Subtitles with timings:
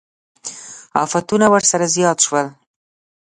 [1.03, 2.47] افتونه ورسره زیات شول.